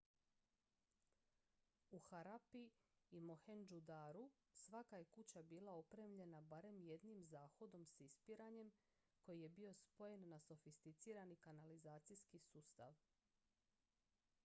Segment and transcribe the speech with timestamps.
[1.91, 2.61] u harappi
[3.11, 8.71] i mohendžu daru svaka je kuća bila opremljena barem jednim zahodom s ispiranjem
[9.21, 12.95] koji je bio spojen na sofisticirani kanalizacijski sustav